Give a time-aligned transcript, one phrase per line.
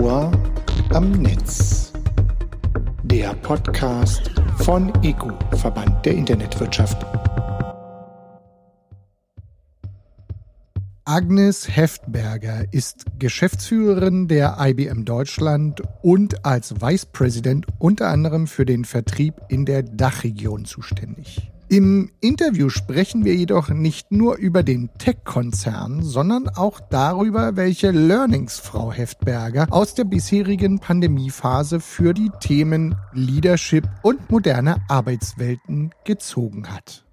[0.00, 0.32] Ohr
[0.92, 1.92] am Netz.
[3.04, 7.06] Der Podcast von EGU, Verband der Internetwirtschaft.
[11.04, 18.84] Agnes Heftberger ist Geschäftsführerin der IBM Deutschland und als Vice President unter anderem für den
[18.84, 21.53] Vertrieb in der Dachregion zuständig.
[21.70, 28.58] Im Interview sprechen wir jedoch nicht nur über den Tech-Konzern, sondern auch darüber, welche Learnings
[28.58, 37.06] Frau Heftberger aus der bisherigen Pandemiephase für die Themen Leadership und moderne Arbeitswelten gezogen hat.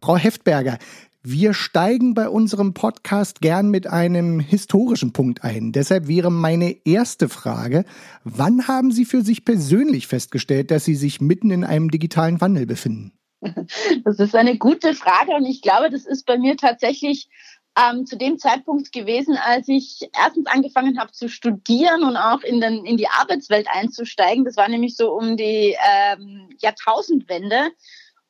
[0.00, 0.78] Frau Heftberger,
[1.22, 5.70] wir steigen bei unserem Podcast gern mit einem historischen Punkt ein.
[5.70, 7.84] Deshalb wäre meine erste Frage,
[8.24, 12.64] wann haben Sie für sich persönlich festgestellt, dass Sie sich mitten in einem digitalen Wandel
[12.64, 13.12] befinden?
[14.04, 17.28] Das ist eine gute Frage und ich glaube, das ist bei mir tatsächlich
[17.76, 22.60] ähm, zu dem Zeitpunkt gewesen, als ich erstens angefangen habe zu studieren und auch in,
[22.60, 24.44] den, in die Arbeitswelt einzusteigen.
[24.44, 27.70] Das war nämlich so um die ähm, Jahrtausendwende.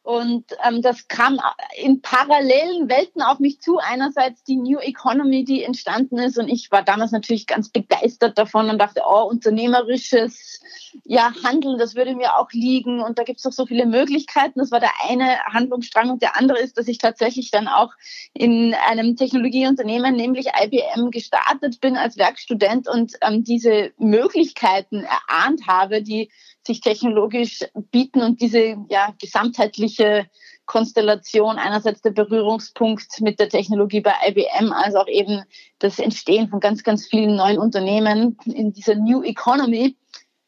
[0.03, 1.39] Und ähm, das kam
[1.77, 3.79] in parallelen Welten auf mich zu.
[3.79, 6.39] Einerseits die New Economy, die entstanden ist.
[6.39, 10.61] Und ich war damals natürlich ganz begeistert davon und dachte, oh, unternehmerisches
[11.05, 13.01] ja, Handeln, das würde mir auch liegen.
[13.01, 14.59] Und da gibt es doch so viele Möglichkeiten.
[14.59, 16.11] Das war der eine Handlungsstrang.
[16.11, 17.93] Und der andere ist, dass ich tatsächlich dann auch
[18.35, 26.03] in einem Technologieunternehmen, nämlich IBM, gestartet bin als Werkstudent und ähm, diese Möglichkeiten erahnt habe,
[26.03, 26.31] die
[26.67, 27.61] sich technologisch
[27.91, 30.27] bieten und diese ja, gesamtheitliche
[30.67, 35.43] Konstellation, einerseits der Berührungspunkt mit der Technologie bei IBM, als auch eben
[35.81, 39.97] das Entstehen von ganz, ganz vielen neuen Unternehmen in dieser New Economy.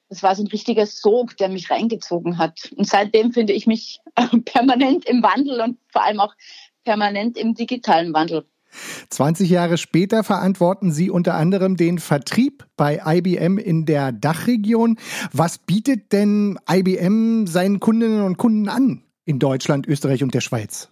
[0.09, 2.71] Das war so ein richtiger Sog, der mich reingezogen hat.
[2.77, 3.99] Und seitdem finde ich mich
[4.45, 6.35] permanent im Wandel und vor allem auch
[6.85, 8.47] permanent im digitalen Wandel.
[9.11, 14.99] 20 Jahre später verantworten Sie unter anderem den Vertrieb bei IBM in der Dachregion.
[15.33, 20.89] Was bietet denn IBM seinen Kundinnen und Kunden an in Deutschland, Österreich und der Schweiz?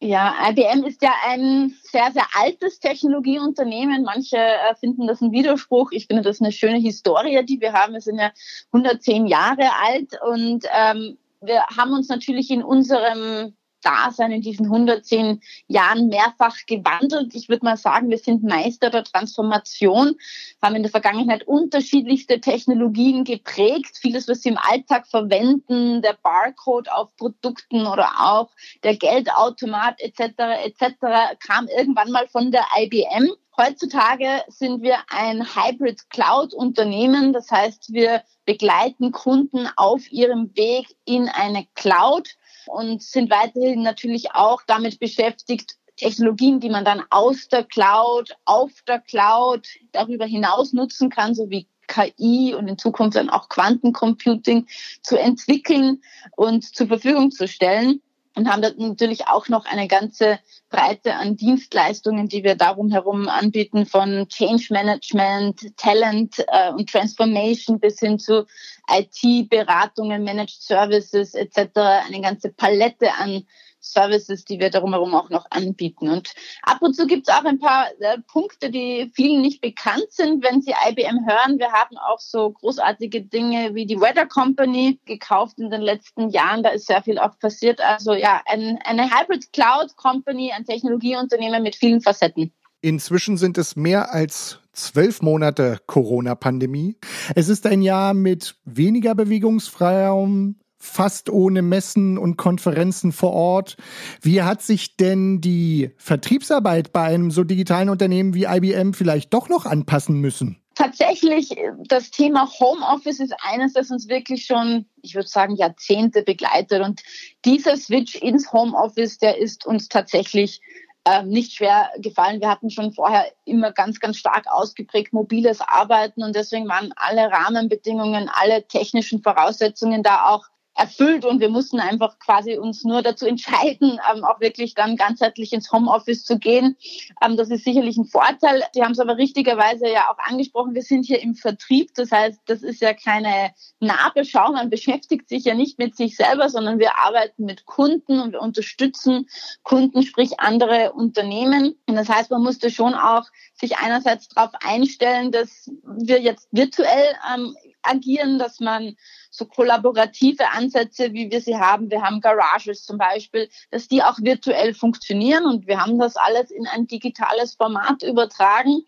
[0.00, 4.02] Ja, IBM ist ja ein sehr, sehr altes Technologieunternehmen.
[4.02, 5.92] Manche äh, finden das ein Widerspruch.
[5.92, 7.94] Ich finde das eine schöne Historie, die wir haben.
[7.94, 8.30] Wir sind ja
[8.72, 13.54] 110 Jahre alt und ähm, wir haben uns natürlich in unserem
[13.84, 17.34] Dasein in diesen 110 Jahren mehrfach gewandelt.
[17.34, 20.16] Ich würde mal sagen, wir sind Meister der Transformation,
[20.62, 23.98] haben in der Vergangenheit unterschiedlichste Technologien geprägt.
[24.00, 28.50] Vieles, was Sie im Alltag verwenden, der Barcode auf Produkten oder auch
[28.82, 30.34] der Geldautomat etc.
[30.64, 31.38] etc.
[31.46, 33.30] kam irgendwann mal von der IBM.
[33.56, 37.32] Heutzutage sind wir ein Hybrid Cloud Unternehmen.
[37.32, 42.30] Das heißt, wir begleiten Kunden auf ihrem Weg in eine Cloud
[42.68, 48.72] und sind weiterhin natürlich auch damit beschäftigt, Technologien, die man dann aus der Cloud, auf
[48.88, 54.66] der Cloud darüber hinaus nutzen kann, so wie KI und in Zukunft dann auch Quantencomputing
[55.02, 56.02] zu entwickeln
[56.36, 58.00] und zur Verfügung zu stellen
[58.36, 63.28] und haben dann natürlich auch noch eine ganze Breite an Dienstleistungen, die wir darum herum
[63.28, 68.46] anbieten, von Change Management, Talent äh, und Transformation bis hin zu
[68.88, 71.70] IT-Beratungen, Managed Services etc.
[72.06, 73.46] Eine ganze Palette an
[73.92, 76.08] Services, die wir darum herum auch noch anbieten.
[76.08, 80.06] Und ab und zu gibt es auch ein paar äh, Punkte, die vielen nicht bekannt
[80.10, 81.58] sind, wenn sie IBM hören.
[81.58, 86.62] Wir haben auch so großartige Dinge wie die Weather Company gekauft in den letzten Jahren.
[86.62, 87.80] Da ist sehr viel auch passiert.
[87.80, 92.52] Also ja, ein, eine Hybrid Cloud Company, ein Technologieunternehmen mit vielen Facetten.
[92.80, 96.96] Inzwischen sind es mehr als zwölf Monate Corona-Pandemie.
[97.34, 103.76] Es ist ein Jahr mit weniger Bewegungsfreiraum, fast ohne Messen und Konferenzen vor Ort.
[104.20, 109.48] Wie hat sich denn die Vertriebsarbeit bei einem so digitalen Unternehmen wie IBM vielleicht doch
[109.48, 110.60] noch anpassen müssen?
[110.74, 111.56] Tatsächlich,
[111.86, 116.82] das Thema Homeoffice ist eines, das uns wirklich schon, ich würde sagen, Jahrzehnte begleitet.
[116.82, 117.02] Und
[117.44, 120.60] dieser Switch ins Homeoffice, der ist uns tatsächlich
[121.04, 122.40] äh, nicht schwer gefallen.
[122.40, 127.30] Wir hatten schon vorher immer ganz, ganz stark ausgeprägt mobiles Arbeiten und deswegen waren alle
[127.30, 133.26] Rahmenbedingungen, alle technischen Voraussetzungen da auch erfüllt und wir mussten einfach quasi uns nur dazu
[133.26, 136.76] entscheiden, ähm, auch wirklich dann ganzheitlich ins Homeoffice zu gehen.
[137.24, 138.62] Ähm, das ist sicherlich ein Vorteil.
[138.72, 142.40] Sie haben es aber richtigerweise ja auch angesprochen, wir sind hier im Vertrieb, das heißt,
[142.46, 146.98] das ist ja keine Nabelschau, man beschäftigt sich ja nicht mit sich selber, sondern wir
[146.98, 149.28] arbeiten mit Kunden und wir unterstützen
[149.62, 151.76] Kunden, sprich andere Unternehmen.
[151.86, 153.24] Und das heißt, man musste schon auch
[153.54, 157.54] sich einerseits darauf einstellen, dass wir jetzt virtuell ähm,
[157.84, 158.96] agieren, dass man
[159.30, 164.18] so kollaborative Ansätze, wie wir sie haben, wir haben Garages zum Beispiel, dass die auch
[164.18, 168.82] virtuell funktionieren und wir haben das alles in ein digitales Format übertragen.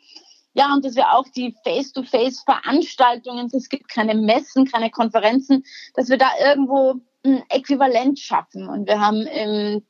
[0.55, 5.65] Ja, und dass wir auch die Face-to-Face-Veranstaltungen, es gibt keine Messen, keine Konferenzen,
[5.95, 6.95] dass wir da irgendwo
[7.27, 8.67] ein Äquivalent schaffen.
[8.67, 9.85] Und wir haben im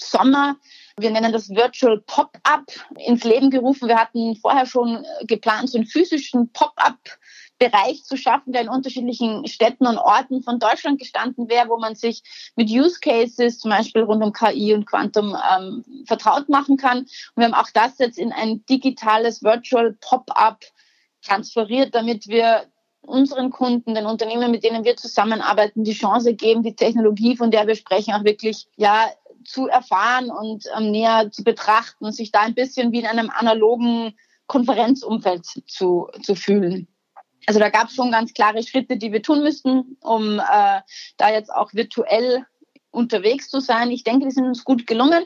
[0.00, 0.56] Sommer,
[0.96, 2.64] wir nennen das Virtual Pop-up,
[2.98, 3.88] ins Leben gerufen.
[3.88, 6.98] Wir hatten vorher schon geplant, so einen physischen Pop-up
[7.58, 11.94] Bereich zu schaffen, der in unterschiedlichen Städten und Orten von Deutschland gestanden wäre, wo man
[11.94, 12.22] sich
[12.56, 16.98] mit Use Cases, zum Beispiel rund um KI und Quantum, ähm, vertraut machen kann.
[16.98, 20.64] Und wir haben auch das jetzt in ein digitales Virtual Pop-up
[21.22, 22.66] transferiert, damit wir
[23.00, 27.66] unseren Kunden, den Unternehmen, mit denen wir zusammenarbeiten, die Chance geben, die Technologie, von der
[27.66, 29.08] wir sprechen, auch wirklich ja
[29.44, 33.30] zu erfahren und ähm, näher zu betrachten und sich da ein bisschen wie in einem
[33.30, 34.14] analogen
[34.46, 36.86] Konferenzumfeld zu, zu fühlen.
[37.46, 40.80] Also da gab es schon ganz klare Schritte, die wir tun müssten, um äh,
[41.16, 42.44] da jetzt auch virtuell
[42.90, 43.90] unterwegs zu sein.
[43.90, 45.24] Ich denke, die sind uns gut gelungen.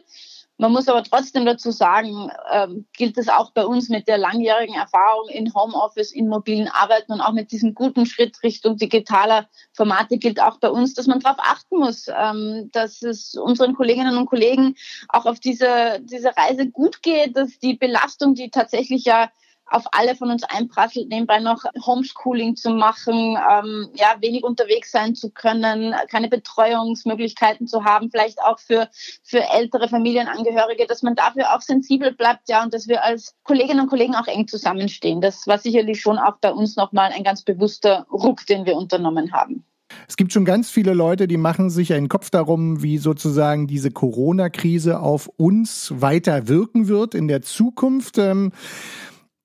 [0.59, 4.77] Man muss aber trotzdem dazu sagen, äh, gilt es auch bei uns mit der langjährigen
[4.77, 10.19] Erfahrung in Homeoffice, in mobilen Arbeiten und auch mit diesem guten Schritt Richtung digitaler Formate
[10.19, 14.27] gilt auch bei uns, dass man darauf achten muss, ähm, dass es unseren Kolleginnen und
[14.27, 14.77] Kollegen
[15.09, 19.33] auch auf diese, diese Reise gut geht, dass die Belastung, die tatsächlich ja
[19.73, 25.15] auf alle von uns einprasselt, nebenbei noch Homeschooling zu machen, ähm, ja, wenig unterwegs sein
[25.15, 28.89] zu können, keine Betreuungsmöglichkeiten zu haben, vielleicht auch für,
[29.23, 33.81] für ältere Familienangehörige, dass man dafür auch sensibel bleibt, ja, und dass wir als Kolleginnen
[33.81, 35.21] und Kollegen auch eng zusammenstehen.
[35.21, 39.33] Das war sicherlich schon auch bei uns nochmal ein ganz bewusster Ruck, den wir unternommen
[39.33, 39.65] haben.
[40.09, 43.91] Es gibt schon ganz viele Leute, die machen sich einen Kopf darum, wie sozusagen diese
[43.91, 48.19] Corona-Krise auf uns weiter wirken wird in der Zukunft.
[48.19, 48.53] Ähm,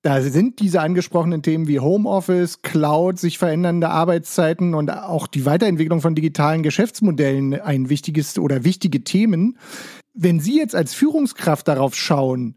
[0.08, 6.00] da sind diese angesprochenen Themen wie Homeoffice, Cloud, sich verändernde Arbeitszeiten und auch die Weiterentwicklung
[6.00, 9.58] von digitalen Geschäftsmodellen ein wichtiges oder wichtige Themen.
[10.14, 12.56] Wenn Sie jetzt als Führungskraft darauf schauen,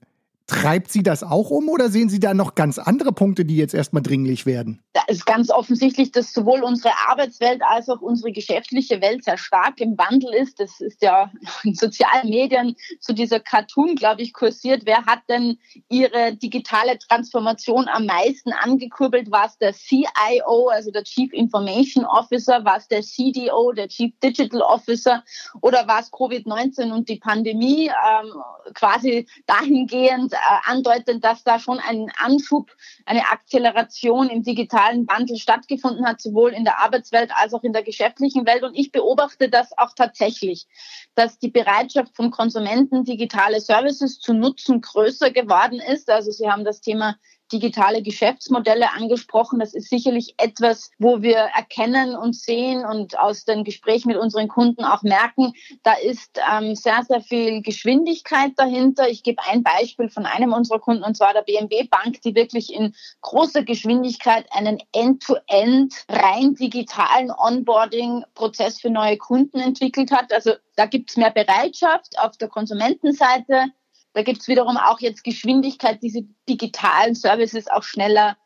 [0.51, 3.73] Treibt Sie das auch um oder sehen Sie da noch ganz andere Punkte, die jetzt
[3.73, 4.83] erstmal dringlich werden?
[4.95, 9.81] Da ist ganz offensichtlich, dass sowohl unsere Arbeitswelt als auch unsere geschäftliche Welt sehr stark
[9.81, 10.59] im Wandel ist.
[10.59, 11.31] Das ist ja
[11.63, 14.83] in sozialen Medien zu dieser Cartoon, glaube ich, kursiert.
[14.87, 15.57] Wer hat denn
[15.89, 19.31] ihre digitale Transformation am meisten angekurbelt?
[19.31, 22.65] War es der CIO, also der Chief Information Officer?
[22.65, 25.23] War es der CDO, der Chief Digital Officer?
[25.61, 27.87] Oder war es Covid-19 und die Pandemie?
[27.89, 28.33] Ähm,
[28.75, 32.71] quasi dahingehend andeuten, dass da schon ein Anschub,
[33.07, 37.83] eine Akzeleration im digitalen Wandel stattgefunden hat, sowohl in der Arbeitswelt als auch in der
[37.83, 38.63] geschäftlichen Welt.
[38.63, 40.67] Und ich beobachte das auch tatsächlich,
[41.15, 46.11] dass die Bereitschaft von Konsumenten, digitale Services zu nutzen, größer geworden ist.
[46.11, 47.17] Also Sie haben das Thema
[47.53, 49.59] digitale Geschäftsmodelle angesprochen.
[49.59, 54.49] Das ist sicherlich etwas, wo wir erkennen und sehen und aus den Gesprächen mit unseren
[54.49, 55.53] Kunden auch merken,
[55.83, 59.09] da ist ähm, sehr, sehr viel Geschwindigkeit dahinter.
[59.09, 62.73] Ich gebe ein Beispiel von einem unserer Kunden, und zwar der BMW Bank, die wirklich
[62.73, 70.33] in großer Geschwindigkeit einen End-to-End -End rein digitalen Onboarding-Prozess für neue Kunden entwickelt hat.
[70.33, 73.67] Also da gibt es mehr Bereitschaft auf der Konsumentenseite
[74.13, 78.37] da gibt es wiederum auch jetzt Geschwindigkeit, diese digitalen Services auch schneller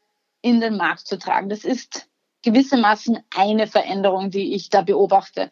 [0.42, 1.48] in den Markt zu tragen.
[1.48, 2.08] Das ist
[2.42, 5.50] gewissermaßen eine Veränderung, die ich da beobachte.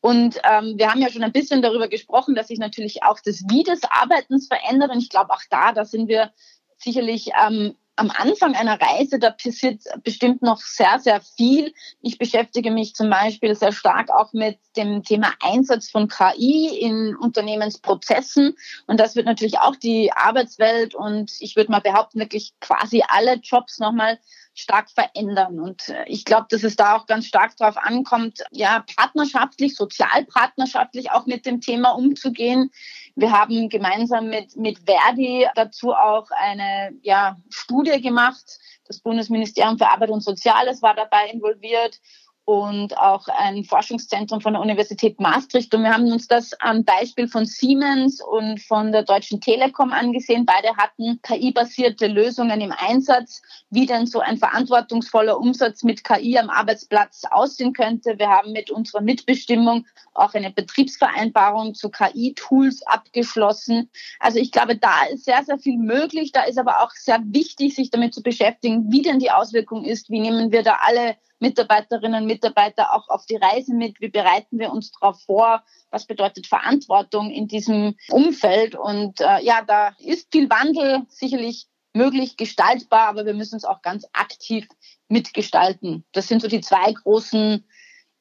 [0.00, 3.44] Und ähm, wir haben ja schon ein bisschen darüber gesprochen, dass sich natürlich auch das
[3.48, 4.90] Wie des Arbeitens verändert.
[4.90, 6.32] Und ich glaube, auch da, da sind wir
[6.76, 11.72] sicherlich ähm, am Anfang einer Reise, da passiert bestimmt noch sehr, sehr viel.
[12.02, 17.14] Ich beschäftige mich zum Beispiel sehr stark auch mit dem Thema Einsatz von KI in
[17.16, 18.56] Unternehmensprozessen.
[18.86, 23.34] Und das wird natürlich auch die Arbeitswelt und ich würde mal behaupten, wirklich quasi alle
[23.36, 24.18] Jobs nochmal
[24.54, 25.58] stark verändern.
[25.58, 31.10] Und äh, ich glaube, dass es da auch ganz stark darauf ankommt, ja, partnerschaftlich, sozialpartnerschaftlich
[31.10, 32.70] auch mit dem Thema umzugehen.
[33.16, 38.58] Wir haben gemeinsam mit, mit Verdi dazu auch eine ja, Studie gemacht.
[38.86, 42.00] Das Bundesministerium für Arbeit und Soziales war dabei involviert
[42.46, 45.74] und auch ein Forschungszentrum von der Universität Maastricht.
[45.74, 50.44] Und wir haben uns das am Beispiel von Siemens und von der Deutschen Telekom angesehen.
[50.44, 56.50] Beide hatten KI-basierte Lösungen im Einsatz, wie denn so ein verantwortungsvoller Umsatz mit KI am
[56.50, 58.18] Arbeitsplatz aussehen könnte.
[58.18, 63.88] Wir haben mit unserer Mitbestimmung auch eine Betriebsvereinbarung zu KI-Tools abgeschlossen.
[64.20, 66.32] Also ich glaube, da ist sehr, sehr viel möglich.
[66.32, 70.10] Da ist aber auch sehr wichtig, sich damit zu beschäftigen, wie denn die Auswirkung ist.
[70.10, 74.00] Wie nehmen wir da alle Mitarbeiterinnen und Mitarbeiter auch auf die Reise mit?
[74.00, 75.62] Wie bereiten wir uns darauf vor?
[75.90, 78.74] Was bedeutet Verantwortung in diesem Umfeld?
[78.74, 83.82] Und äh, ja, da ist viel Wandel sicherlich möglich gestaltbar, aber wir müssen es auch
[83.82, 84.66] ganz aktiv
[85.08, 86.04] mitgestalten.
[86.12, 87.64] Das sind so die zwei großen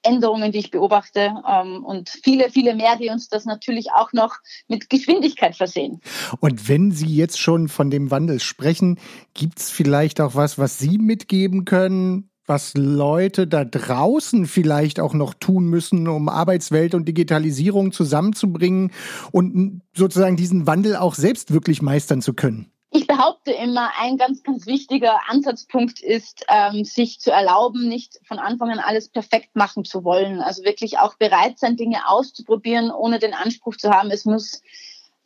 [0.03, 4.35] Änderungen, die ich beobachte ähm, und viele, viele mehr, die uns das natürlich auch noch
[4.67, 6.01] mit Geschwindigkeit versehen.
[6.39, 8.99] Und wenn Sie jetzt schon von dem Wandel sprechen,
[9.33, 15.13] gibt es vielleicht auch was, was Sie mitgeben können, was Leute da draußen vielleicht auch
[15.13, 18.91] noch tun müssen, um Arbeitswelt und Digitalisierung zusammenzubringen
[19.31, 22.69] und sozusagen diesen Wandel auch selbst wirklich meistern zu können?
[22.95, 28.37] Ich behaupte immer, ein ganz, ganz wichtiger Ansatzpunkt ist, ähm, sich zu erlauben, nicht von
[28.37, 30.41] Anfang an alles perfekt machen zu wollen.
[30.41, 34.61] Also wirklich auch bereit sein, Dinge auszuprobieren, ohne den Anspruch zu haben, es muss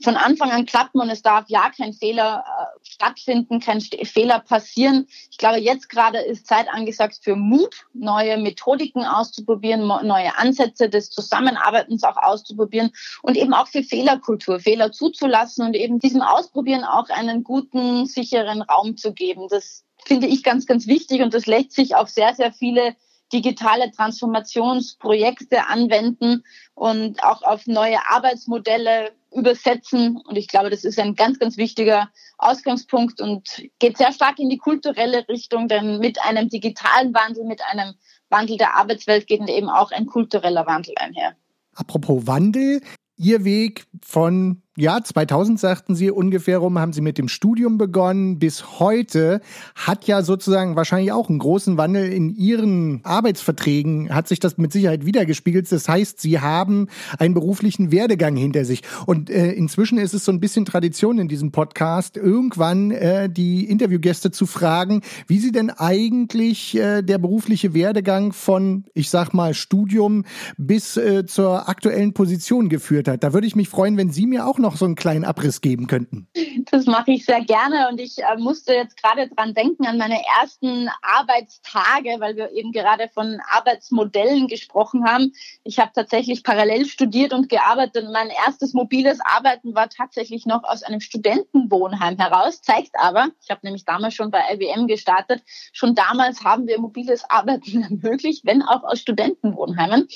[0.01, 5.07] von Anfang an klappen und es darf ja kein Fehler äh, stattfinden, kein Fehler passieren.
[5.31, 11.09] Ich glaube, jetzt gerade ist Zeit angesagt für Mut, neue Methodiken auszuprobieren, neue Ansätze des
[11.09, 12.91] Zusammenarbeitens auch auszuprobieren
[13.23, 18.61] und eben auch für Fehlerkultur, Fehler zuzulassen und eben diesem Ausprobieren auch einen guten, sicheren
[18.61, 19.47] Raum zu geben.
[19.49, 22.95] Das finde ich ganz, ganz wichtig und das lässt sich auf sehr, sehr viele
[23.33, 26.43] digitale Transformationsprojekte anwenden
[26.75, 30.17] und auch auf neue Arbeitsmodelle übersetzen.
[30.17, 34.49] Und ich glaube, das ist ein ganz, ganz wichtiger Ausgangspunkt und geht sehr stark in
[34.49, 37.93] die kulturelle Richtung, denn mit einem digitalen Wandel, mit einem
[38.29, 41.35] Wandel der Arbeitswelt geht eben auch ein kultureller Wandel einher.
[41.75, 42.81] Apropos Wandel,
[43.15, 48.37] Ihr Weg von ja, 2000 sagten Sie ungefähr rum, haben Sie mit dem Studium begonnen.
[48.37, 49.41] Bis heute
[49.73, 54.71] hat ja sozusagen wahrscheinlich auch einen großen Wandel in Ihren Arbeitsverträgen, hat sich das mit
[54.71, 55.71] Sicherheit wiedergespiegelt.
[55.71, 58.83] Das heißt, Sie haben einen beruflichen Werdegang hinter sich.
[59.07, 63.65] Und äh, inzwischen ist es so ein bisschen Tradition in diesem Podcast, irgendwann äh, die
[63.65, 69.55] Interviewgäste zu fragen, wie sie denn eigentlich äh, der berufliche Werdegang von, ich sag mal,
[69.55, 70.23] Studium
[70.57, 73.23] bis äh, zur aktuellen Position geführt hat.
[73.23, 75.61] Da würde ich mich freuen, wenn Sie mir auch noch noch so einen kleinen Abriss
[75.61, 76.27] geben könnten.
[76.71, 80.19] Das mache ich sehr gerne und ich äh, musste jetzt gerade dran denken an meine
[80.41, 85.31] ersten Arbeitstage, weil wir eben gerade von Arbeitsmodellen gesprochen haben.
[85.63, 90.65] Ich habe tatsächlich parallel studiert und gearbeitet und mein erstes mobiles Arbeiten war tatsächlich noch
[90.65, 92.61] aus einem Studentenwohnheim heraus.
[92.61, 97.23] Zeigt aber, ich habe nämlich damals schon bei IBM gestartet, schon damals haben wir mobiles
[97.29, 100.09] Arbeiten ermöglicht, wenn auch aus Studentenwohnheimen.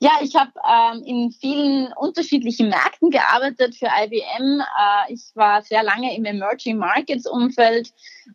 [0.00, 4.60] Ja, ich habe ähm, in vielen unterschiedlichen Märkten gearbeitet für IBM.
[4.60, 7.92] Äh, ich war sehr lange im Emerging Markets Umfeld.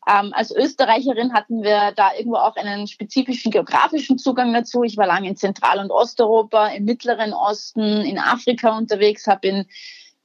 [0.08, 4.84] Ähm, als Österreicherin hatten wir da irgendwo auch einen spezifischen geografischen Zugang dazu.
[4.84, 9.66] Ich war lange in Zentral- und Osteuropa, im Mittleren Osten, in Afrika unterwegs, habe in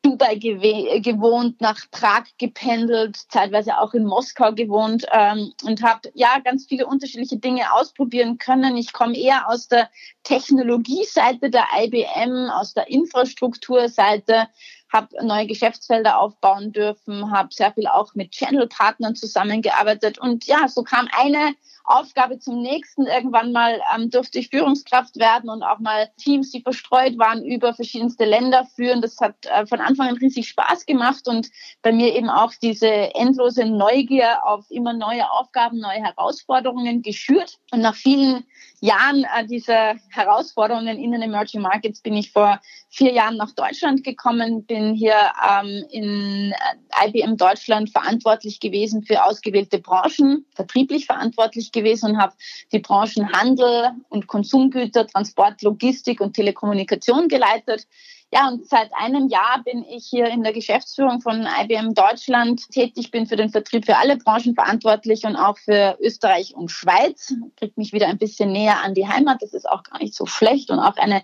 [0.06, 6.66] Dubai gewohnt, nach Prag gependelt, zeitweise auch in Moskau gewohnt ähm, und habe ja ganz
[6.68, 8.76] viele unterschiedliche Dinge ausprobieren können.
[8.76, 9.90] Ich komme eher aus der
[10.22, 14.46] Technologieseite der IBM, aus der Infrastrukturseite,
[14.92, 20.18] habe neue Geschäftsfelder aufbauen dürfen, habe sehr viel auch mit Channel-Partnern zusammengearbeitet.
[20.18, 21.54] Und ja, so kam eine
[21.86, 23.06] Aufgabe zum nächsten.
[23.06, 27.74] Irgendwann mal ähm, durfte ich Führungskraft werden und auch mal Teams, die verstreut waren, über
[27.74, 29.00] verschiedenste Länder führen.
[29.00, 31.48] Das hat äh, von Anfang an riesig Spaß gemacht und
[31.82, 37.58] bei mir eben auch diese endlose Neugier auf immer neue Aufgaben, neue Herausforderungen geschürt.
[37.70, 38.44] Und nach vielen
[38.80, 44.04] Jahren äh, dieser Herausforderungen in den Emerging Markets bin ich vor vier Jahren nach Deutschland
[44.04, 45.14] gekommen, bin hier
[45.48, 52.34] ähm, in äh, IBM Deutschland verantwortlich gewesen für ausgewählte Branchen, vertrieblich verantwortlich gewesen und habe
[52.72, 57.86] die Branchen Handel und Konsumgüter, Transport, Logistik und Telekommunikation geleitet.
[58.32, 63.12] Ja, und seit einem Jahr bin ich hier in der Geschäftsführung von IBM Deutschland tätig,
[63.12, 67.32] bin für den Vertrieb für alle Branchen verantwortlich und auch für Österreich und Schweiz.
[67.56, 69.42] Kriegt mich wieder ein bisschen näher an die Heimat.
[69.42, 71.22] Das ist auch gar nicht so schlecht und auch eine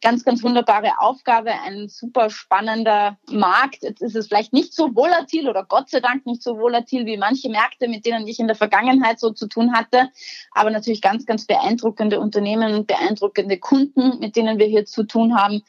[0.00, 3.82] ganz, ganz wunderbare Aufgabe, ein super spannender Markt.
[3.82, 7.16] Jetzt ist es vielleicht nicht so volatil oder Gott sei Dank nicht so volatil wie
[7.16, 10.10] manche Märkte, mit denen ich in der Vergangenheit so zu tun hatte,
[10.52, 15.64] aber natürlich ganz, ganz beeindruckende Unternehmen, beeindruckende Kunden, mit denen wir hier zu tun haben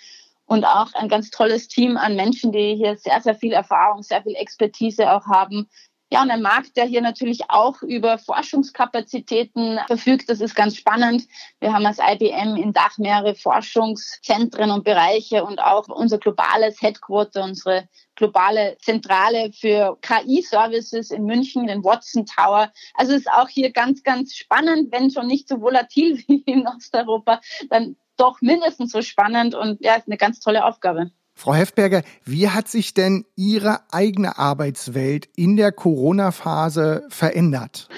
[0.46, 4.22] und auch ein ganz tolles Team an Menschen, die hier sehr, sehr viel Erfahrung, sehr
[4.24, 5.68] viel Expertise auch haben.
[6.12, 10.30] Ja, und ein Markt, der hier natürlich auch über Forschungskapazitäten verfügt.
[10.30, 11.28] Das ist ganz spannend.
[11.60, 17.44] Wir haben als IBM in Dach mehrere Forschungszentren und Bereiche und auch unser globales Headquarter,
[17.44, 22.72] unsere globale Zentrale für KI-Services in München, den Watson Tower.
[22.94, 27.42] Also ist auch hier ganz, ganz spannend, wenn schon nicht so volatil wie in Osteuropa,
[27.70, 31.12] dann doch mindestens so spannend und ja, ist eine ganz tolle Aufgabe.
[31.38, 37.90] Frau Heftberger, wie hat sich denn Ihre eigene Arbeitswelt in der Corona-Phase verändert?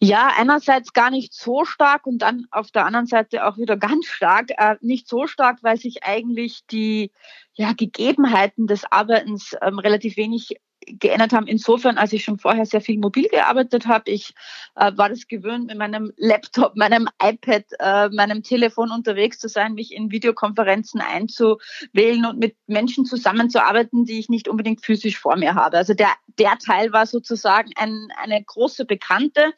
[0.00, 4.04] Ja, einerseits gar nicht so stark und dann auf der anderen Seite auch wieder ganz
[4.04, 4.50] stark.
[4.58, 7.10] Äh, nicht so stark, weil sich eigentlich die
[7.54, 11.46] ja, Gegebenheiten des Arbeitens ähm, relativ wenig geändert haben.
[11.46, 14.34] Insofern, als ich schon vorher sehr viel mobil gearbeitet habe, ich
[14.76, 19.74] äh, war das gewöhnt, mit meinem Laptop, meinem iPad, äh, meinem Telefon unterwegs zu sein,
[19.74, 25.54] mich in Videokonferenzen einzuwählen und mit Menschen zusammenzuarbeiten, die ich nicht unbedingt physisch vor mir
[25.54, 25.76] habe.
[25.76, 29.52] Also der, der Teil war sozusagen ein, eine große Bekannte.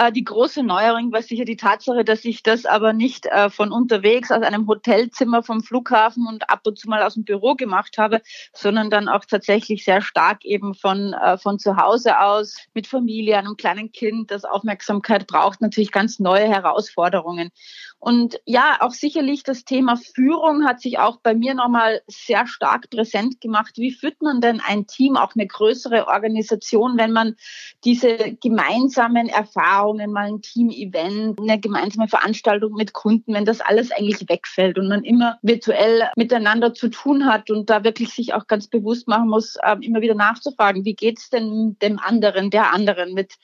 [0.00, 3.70] Äh, die große Neuerung war sicher die Tatsache, dass ich das aber nicht äh, von
[3.70, 7.98] unterwegs aus einem Hotelzimmer vom Flughafen und ab und zu mal aus dem Büro gemacht
[7.98, 8.22] habe,
[8.54, 13.36] sondern dann auch tatsächlich sehr stark eben von, äh, von zu Hause aus mit Familie,
[13.36, 17.50] einem kleinen Kind, das Aufmerksamkeit braucht, natürlich ganz neue Herausforderungen.
[17.98, 22.88] Und ja, auch sicherlich das Thema Führung hat sich auch bei mir nochmal sehr stark
[22.88, 23.74] präsent gemacht.
[23.76, 27.36] Wie führt man denn ein Team, auch eine größere Organisation, wenn man
[27.84, 34.28] diese gemeinsamen Erfahrungen, mal ein Team-Event, eine gemeinsame Veranstaltung mit Kunden, wenn das alles eigentlich
[34.28, 38.68] wegfällt und man immer virtuell miteinander zu tun hat und da wirklich sich auch ganz
[38.68, 43.34] bewusst machen muss, ähm, immer wieder nachzufragen, wie geht's denn dem anderen, der anderen mit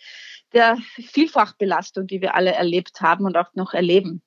[0.52, 4.22] der Vielfachbelastung, die wir alle erlebt haben und auch noch erleben.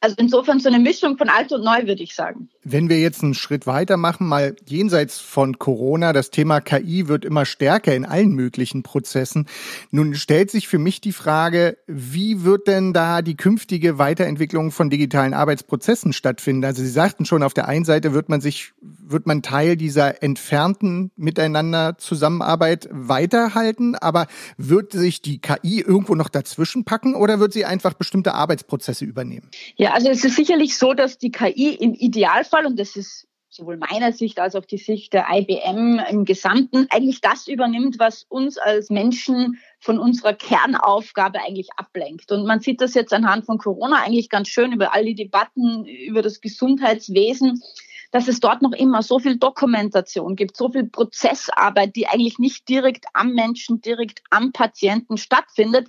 [0.00, 2.50] Also insofern so eine Mischung von alt und neu, würde ich sagen.
[2.62, 7.24] Wenn wir jetzt einen Schritt weiter machen, mal jenseits von Corona, das Thema KI wird
[7.24, 9.46] immer stärker in allen möglichen Prozessen.
[9.90, 14.90] Nun stellt sich für mich die Frage, wie wird denn da die künftige Weiterentwicklung von
[14.90, 16.66] digitalen Arbeitsprozessen stattfinden?
[16.66, 20.22] Also Sie sagten schon, auf der einen Seite wird man sich, wird man Teil dieser
[20.22, 24.26] entfernten Miteinander Zusammenarbeit weiterhalten, aber
[24.58, 29.50] wird sich die KI irgendwo noch dazwischen packen oder wird sie einfach bestimmte Arbeitsprozesse übernehmen?
[29.76, 33.76] Ja, also es ist sicherlich so, dass die KI im Idealfall, und das ist sowohl
[33.76, 38.58] meiner Sicht als auch die Sicht der IBM im Gesamten, eigentlich das übernimmt, was uns
[38.58, 42.32] als Menschen von unserer Kernaufgabe eigentlich ablenkt.
[42.32, 45.84] Und man sieht das jetzt anhand von Corona eigentlich ganz schön über all die Debatten
[45.84, 47.62] über das Gesundheitswesen
[48.10, 52.68] dass es dort noch immer so viel Dokumentation gibt, so viel Prozessarbeit, die eigentlich nicht
[52.68, 55.88] direkt am Menschen, direkt am Patienten stattfindet,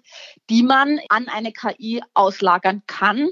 [0.49, 3.29] die man an eine KI auslagern kann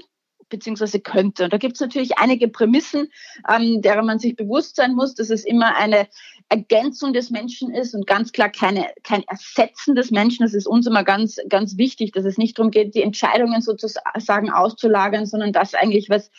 [0.54, 1.44] beziehungsweise könnte.
[1.44, 3.08] Und da gibt es natürlich einige Prämissen,
[3.48, 6.08] ähm, derer man sich bewusst sein muss, dass es immer eine
[6.48, 10.44] Ergänzung des Menschen ist und ganz klar keine, kein Ersetzen des Menschen.
[10.44, 14.50] Das ist uns immer ganz, ganz wichtig, dass es nicht darum geht, die Entscheidungen sozusagen
[14.50, 16.30] auszulagern, sondern das eigentlich was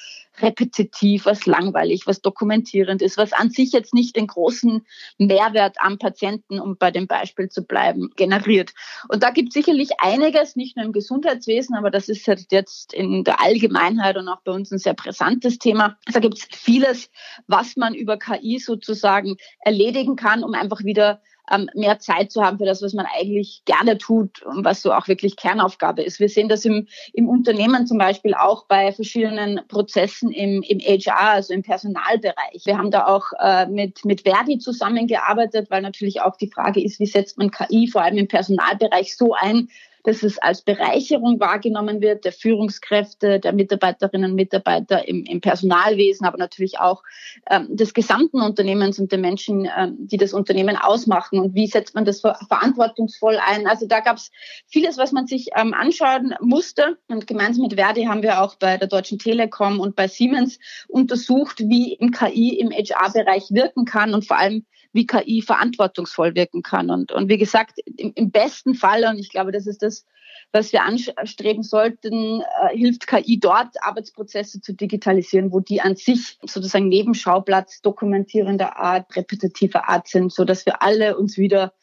[0.42, 4.86] repetitiv, was langweilig, was dokumentierend ist, was an sich jetzt nicht den großen
[5.18, 8.74] Mehrwert am Patienten, um bei dem Beispiel zu bleiben, generiert.
[9.08, 13.24] Und da gibt es sicherlich einiges, nicht nur im Gesundheitswesen, aber das ist jetzt in
[13.24, 15.98] der Allgemeinheit und auch bei uns ein sehr brisantes Thema.
[16.12, 17.10] Da gibt es vieles,
[17.48, 22.58] was man über KI sozusagen erledigen kann, um einfach wieder ähm, mehr Zeit zu haben
[22.58, 26.20] für das, was man eigentlich gerne tut und was so auch wirklich Kernaufgabe ist.
[26.20, 31.32] Wir sehen das im, im Unternehmen zum Beispiel auch bei verschiedenen Prozessen im, im HR,
[31.32, 32.66] also im Personalbereich.
[32.66, 37.00] Wir haben da auch äh, mit, mit Verdi zusammengearbeitet, weil natürlich auch die Frage ist,
[37.00, 39.70] wie setzt man KI vor allem im Personalbereich so ein,
[40.06, 46.26] dass es als Bereicherung wahrgenommen wird, der Führungskräfte, der Mitarbeiterinnen und Mitarbeiter im, im Personalwesen,
[46.26, 47.04] aber natürlich auch
[47.50, 51.40] ähm, des gesamten Unternehmens und der Menschen, ähm, die das Unternehmen ausmachen.
[51.40, 53.68] Und wie setzt man das verantwortungsvoll ein?
[53.68, 54.32] Also da gab es
[54.68, 56.98] vieles, was man sich ähm, anschauen musste.
[57.08, 61.60] Und gemeinsam mit Verdi haben wir auch bei der Deutschen Telekom und bei Siemens untersucht,
[61.60, 66.90] wie im KI im HR-Bereich wirken kann und vor allem wie KI verantwortungsvoll wirken kann.
[66.90, 70.06] Und, und wie gesagt, im, im besten Fall, und ich glaube, das ist das,
[70.54, 76.38] was wir anstreben sollten, äh, hilft KI dort, Arbeitsprozesse zu digitalisieren, wo die an sich
[76.44, 81.74] sozusagen Nebenschauplatz dokumentierender Art, repetitiver Art sind, so dass wir alle uns wieder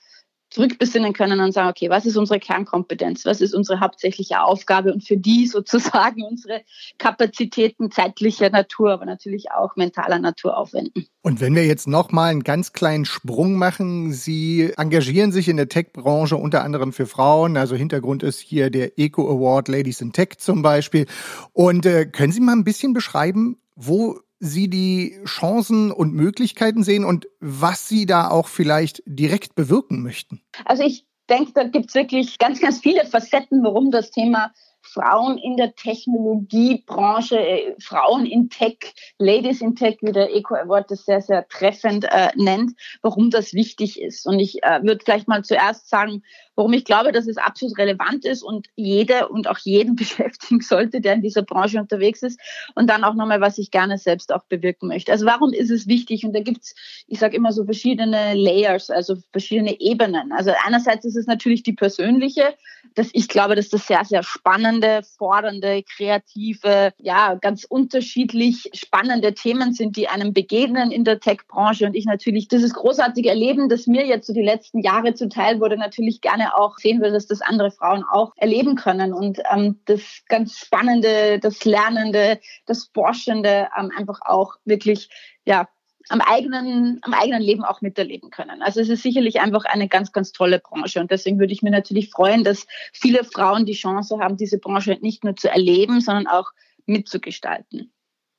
[0.52, 3.24] zurückbesinnen können und sagen, okay, was ist unsere Kernkompetenz?
[3.24, 4.92] Was ist unsere hauptsächliche Aufgabe?
[4.92, 6.62] Und für die sozusagen unsere
[6.98, 11.06] Kapazitäten zeitlicher Natur, aber natürlich auch mentaler Natur aufwenden.
[11.22, 15.68] Und wenn wir jetzt nochmal einen ganz kleinen Sprung machen, Sie engagieren sich in der
[15.68, 17.56] Tech-Branche unter anderem für Frauen.
[17.56, 21.06] Also Hintergrund ist hier der Eco Award Ladies in Tech zum Beispiel.
[21.52, 27.04] Und äh, können Sie mal ein bisschen beschreiben, wo Sie die Chancen und Möglichkeiten sehen
[27.04, 30.42] und was Sie da auch vielleicht direkt bewirken möchten?
[30.64, 34.52] Also ich denke, da gibt es wirklich ganz, ganz viele Facetten, warum das Thema
[34.82, 38.78] Frauen in der Technologiebranche, äh, Frauen in Tech,
[39.18, 43.54] Ladies in Tech, wie der Eco Award das sehr, sehr treffend äh, nennt, warum das
[43.54, 44.26] wichtig ist.
[44.26, 46.24] Und ich äh, würde vielleicht mal zuerst sagen,
[46.54, 51.00] warum ich glaube, dass es absolut relevant ist und jede und auch jeden beschäftigen sollte,
[51.00, 52.40] der in dieser Branche unterwegs ist.
[52.74, 55.12] Und dann auch nochmal, was ich gerne selbst auch bewirken möchte.
[55.12, 56.24] Also warum ist es wichtig?
[56.24, 56.74] Und da gibt's,
[57.06, 60.32] ich sage immer so verschiedene Layers, also verschiedene Ebenen.
[60.32, 62.54] Also einerseits ist es natürlich die persönliche,
[62.94, 69.72] dass ich glaube, dass das sehr, sehr spannende, fordernde, kreative, ja, ganz unterschiedlich spannende Themen
[69.72, 71.86] sind, die einem begegnen in der Tech-Branche.
[71.86, 75.76] Und ich natürlich dieses großartige Erleben, das mir jetzt so die letzten Jahre zuteil wurde,
[75.76, 79.12] natürlich gerne auch sehen will, dass das andere Frauen auch erleben können.
[79.12, 85.08] Und ähm, das ganz Spannende, das Lernende, das Forschende ähm, einfach auch wirklich,
[85.44, 85.68] ja,
[86.08, 88.62] am eigenen, am eigenen Leben auch miterleben können.
[88.62, 91.00] Also es ist sicherlich einfach eine ganz, ganz tolle Branche.
[91.00, 94.98] Und deswegen würde ich mir natürlich freuen, dass viele Frauen die Chance haben, diese Branche
[95.00, 96.50] nicht nur zu erleben, sondern auch
[96.86, 97.92] mitzugestalten.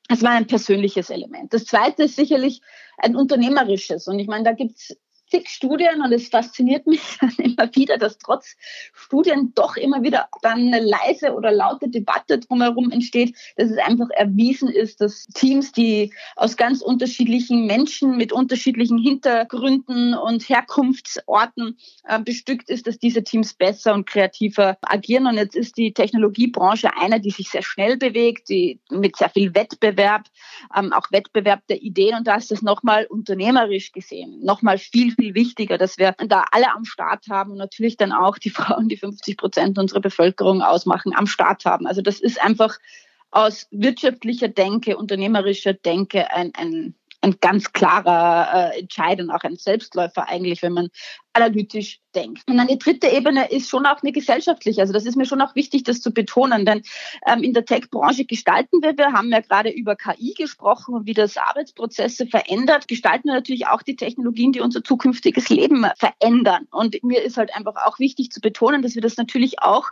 [0.09, 1.53] Das war ein persönliches Element.
[1.53, 2.61] Das zweite ist sicherlich
[2.97, 4.07] ein unternehmerisches.
[4.07, 4.95] Und ich meine, da gibt's
[5.33, 7.01] zig Studien und es fasziniert mich
[7.37, 8.55] immer wieder, dass trotz
[8.93, 14.09] Studien doch immer wieder dann eine leise oder laute Debatte drumherum entsteht, dass es einfach
[14.11, 22.19] erwiesen ist, dass Teams, die aus ganz unterschiedlichen Menschen mit unterschiedlichen Hintergründen und Herkunftsorten äh,
[22.19, 25.25] bestückt ist, dass diese Teams besser und kreativer agieren.
[25.25, 29.55] Und jetzt ist die Technologiebranche eine, die sich sehr schnell bewegt, die mit sehr viel
[29.55, 30.27] Wettbewerb,
[30.75, 32.17] ähm, auch Wettbewerb der Ideen.
[32.17, 36.45] Und da ist das nochmal unternehmerisch gesehen, nochmal viel, viel viel wichtiger, dass wir da
[36.51, 40.61] alle am Start haben und natürlich dann auch die Frauen, die 50 Prozent unserer Bevölkerung
[40.61, 41.87] ausmachen, am Start haben.
[41.87, 42.77] Also das ist einfach
[43.31, 49.55] aus wirtschaftlicher Denke, unternehmerischer Denke ein, ein ein ganz klarer äh, Entscheid und auch ein
[49.55, 50.89] Selbstläufer eigentlich, wenn man
[51.31, 52.43] analytisch denkt.
[52.47, 54.81] Und dann die dritte Ebene ist schon auch eine gesellschaftliche.
[54.81, 56.83] Also das ist mir schon auch wichtig, das zu betonen, denn
[57.25, 61.13] ähm, in der Tech-Branche gestalten wir, wir haben ja gerade über KI gesprochen und wie
[61.13, 66.67] das Arbeitsprozesse verändert, gestalten wir natürlich auch die Technologien, die unser zukünftiges Leben verändern.
[66.71, 69.89] Und mir ist halt einfach auch wichtig zu betonen, dass wir das natürlich auch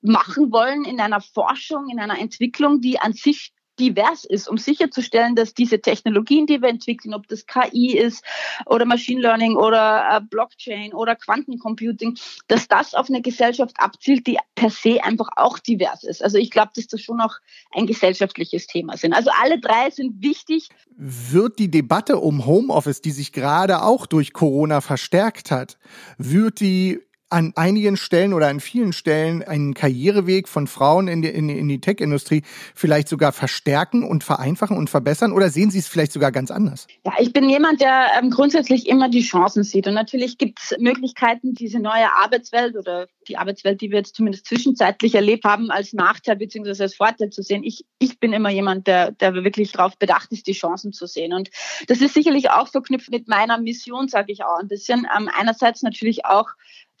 [0.00, 5.34] machen wollen in einer Forschung, in einer Entwicklung, die an sich divers ist, um sicherzustellen,
[5.34, 8.24] dass diese Technologien, die wir entwickeln, ob das KI ist
[8.66, 14.38] oder Machine Learning oder äh, Blockchain oder Quantencomputing, dass das auf eine Gesellschaft abzielt, die
[14.54, 16.22] per se einfach auch divers ist.
[16.22, 17.36] Also ich glaube, dass das schon auch
[17.72, 19.14] ein gesellschaftliches Thema sind.
[19.14, 20.68] Also alle drei sind wichtig.
[20.96, 25.78] Wird die Debatte um Homeoffice, die sich gerade auch durch Corona verstärkt hat,
[26.18, 31.28] wird die an einigen Stellen oder an vielen Stellen einen Karriereweg von Frauen in die,
[31.28, 32.42] in in die Tech-Industrie
[32.74, 35.32] vielleicht sogar verstärken und vereinfachen und verbessern?
[35.32, 36.86] Oder sehen Sie es vielleicht sogar ganz anders?
[37.04, 39.86] Ja, ich bin jemand, der ähm, grundsätzlich immer die Chancen sieht.
[39.86, 44.46] Und natürlich gibt es Möglichkeiten, diese neue Arbeitswelt oder die Arbeitswelt, die wir jetzt zumindest
[44.46, 46.82] zwischenzeitlich erlebt haben, als Nachteil bzw.
[46.82, 47.62] als Vorteil zu sehen.
[47.62, 51.32] Ich, ich bin immer jemand, der, der wirklich darauf bedacht ist, die Chancen zu sehen.
[51.32, 51.50] Und
[51.86, 55.06] das ist sicherlich auch verknüpft mit meiner Mission, sage ich auch ein bisschen.
[55.16, 56.48] Ähm, einerseits natürlich auch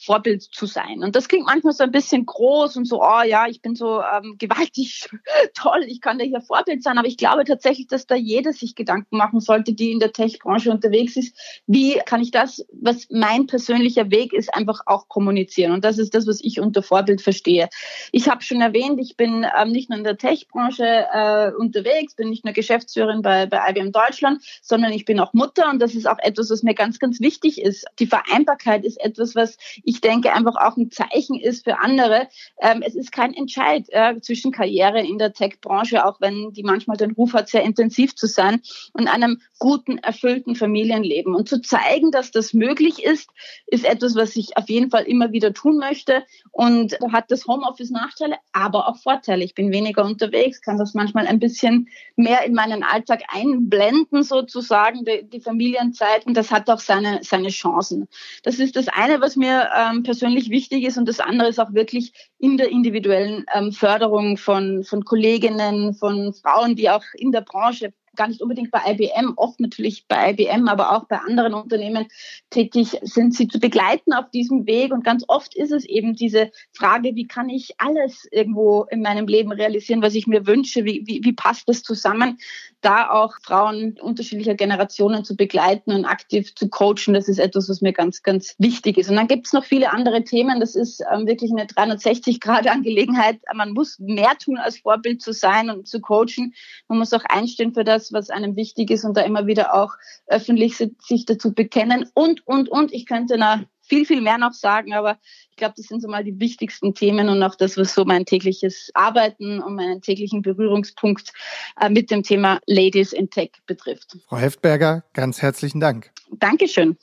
[0.02, 1.02] Vorbild zu sein.
[1.02, 4.00] Und das klingt manchmal so ein bisschen groß und so, oh ja, ich bin so
[4.00, 5.08] ähm, gewaltig
[5.54, 6.98] toll, ich kann da hier Vorbild sein.
[6.98, 10.70] Aber ich glaube tatsächlich, dass da jeder sich Gedanken machen sollte, die in der Tech-Branche
[10.70, 11.36] unterwegs ist.
[11.66, 15.72] Wie kann ich das, was mein persönlicher Weg ist, einfach auch kommunizieren?
[15.72, 17.68] Und das ist das, was ich unter Vorbild verstehe.
[18.12, 22.30] Ich habe schon erwähnt, ich bin ähm, nicht nur in der Tech-Branche äh, unterwegs, bin
[22.30, 26.06] nicht nur Geschäftsführerin bei, bei IBM Deutschland, sondern ich bin auch Mutter und das ist
[26.06, 27.84] auch etwas, was mir ganz, ganz wichtig ist.
[27.98, 29.56] Die Vereinbarkeit ist etwas, was
[29.90, 32.28] ich denke, einfach auch ein Zeichen ist für andere.
[32.60, 36.96] Ähm, es ist kein Entscheid äh, zwischen Karriere in der Tech-Branche, auch wenn die manchmal
[36.96, 41.34] den Ruf hat, sehr intensiv zu sein, und einem guten, erfüllten Familienleben.
[41.34, 43.30] Und zu zeigen, dass das möglich ist,
[43.66, 46.22] ist etwas, was ich auf jeden Fall immer wieder tun möchte.
[46.52, 49.44] Und da hat das Homeoffice Nachteile, aber auch Vorteile.
[49.44, 55.04] Ich bin weniger unterwegs, kann das manchmal ein bisschen mehr in meinen Alltag einblenden, sozusagen,
[55.04, 56.26] die, die Familienzeit.
[56.26, 58.06] Und das hat auch seine, seine Chancen.
[58.44, 60.98] Das ist das eine, was mir ähm, persönlich wichtig ist.
[60.98, 66.34] Und das andere ist auch wirklich in der individuellen ähm, Förderung von, von Kolleginnen, von
[66.34, 70.68] Frauen, die auch in der Branche gar nicht unbedingt bei IBM, oft natürlich bei IBM,
[70.68, 72.06] aber auch bei anderen Unternehmen
[72.50, 74.92] tätig sind, sie zu begleiten auf diesem Weg.
[74.92, 79.26] Und ganz oft ist es eben diese Frage, wie kann ich alles irgendwo in meinem
[79.26, 82.38] Leben realisieren, was ich mir wünsche, wie, wie, wie passt das zusammen?
[82.80, 87.80] Da auch Frauen unterschiedlicher Generationen zu begleiten und aktiv zu coachen, das ist etwas, was
[87.80, 89.10] mir ganz, ganz wichtig ist.
[89.10, 90.60] Und dann gibt es noch viele andere Themen.
[90.60, 93.38] Das ist ähm, wirklich eine 360-Grad-Angelegenheit.
[93.54, 96.54] Man muss mehr tun, als Vorbild zu sein und zu coachen.
[96.88, 99.74] Man muss auch einstehen für das, das, was einem wichtig ist und da immer wieder
[99.74, 99.94] auch
[100.26, 102.92] öffentlich sich dazu bekennen und, und, und.
[102.92, 105.18] Ich könnte da viel, viel mehr noch sagen, aber
[105.50, 108.24] ich glaube, das sind so mal die wichtigsten Themen und auch das, was so mein
[108.24, 111.32] tägliches Arbeiten und meinen täglichen Berührungspunkt
[111.80, 114.16] äh, mit dem Thema Ladies in Tech betrifft.
[114.28, 116.10] Frau Heftberger, ganz herzlichen Dank.
[116.38, 116.96] Dankeschön.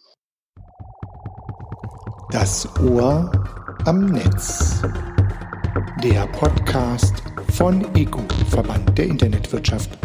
[2.31, 3.31] Das Ohr
[3.86, 4.81] am Netz.
[6.03, 9.97] Der Podcast von EGU, Verband der Internetwirtschaft